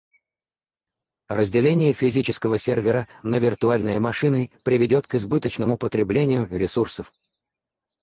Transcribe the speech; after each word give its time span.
Разделение 1.27 1.93
физического 1.93 2.57
сервера 2.57 3.07
на 3.21 3.35
виртуальные 3.37 3.99
машины 3.99 4.49
приведет 4.63 5.05
к 5.05 5.13
избыточному 5.13 5.77
потреблению 5.77 6.47
ресурсов 6.49 7.11